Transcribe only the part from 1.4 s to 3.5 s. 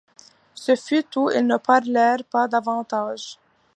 ne parlèrent pas davantage.